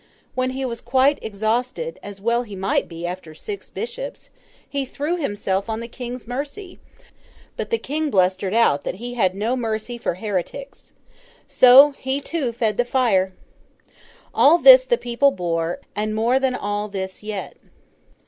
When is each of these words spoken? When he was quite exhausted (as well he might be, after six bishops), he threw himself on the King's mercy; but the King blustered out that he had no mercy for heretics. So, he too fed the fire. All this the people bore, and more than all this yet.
When 0.33 0.49
he 0.57 0.65
was 0.65 0.81
quite 0.81 1.19
exhausted 1.21 1.99
(as 2.01 2.19
well 2.19 2.41
he 2.41 2.55
might 2.55 2.87
be, 2.87 3.05
after 3.05 3.35
six 3.35 3.69
bishops), 3.69 4.31
he 4.67 4.83
threw 4.83 5.15
himself 5.17 5.69
on 5.69 5.79
the 5.79 5.87
King's 5.87 6.25
mercy; 6.25 6.79
but 7.55 7.69
the 7.69 7.77
King 7.77 8.09
blustered 8.09 8.55
out 8.55 8.81
that 8.83 8.95
he 8.95 9.13
had 9.13 9.35
no 9.35 9.55
mercy 9.55 9.99
for 9.99 10.15
heretics. 10.15 10.93
So, 11.47 11.91
he 11.99 12.19
too 12.19 12.51
fed 12.51 12.77
the 12.77 12.83
fire. 12.83 13.33
All 14.33 14.57
this 14.57 14.85
the 14.85 14.97
people 14.97 15.29
bore, 15.29 15.79
and 15.95 16.15
more 16.15 16.39
than 16.39 16.55
all 16.55 16.87
this 16.87 17.21
yet. 17.21 17.55